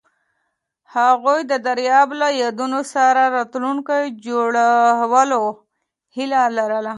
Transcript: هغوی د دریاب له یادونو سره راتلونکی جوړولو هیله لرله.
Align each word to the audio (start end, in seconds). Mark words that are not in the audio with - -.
هغوی 0.95 1.39
د 1.51 1.53
دریاب 1.67 2.09
له 2.21 2.27
یادونو 2.43 2.79
سره 2.93 3.21
راتلونکی 3.35 4.01
جوړولو 4.25 5.41
هیله 6.15 6.41
لرله. 6.57 6.89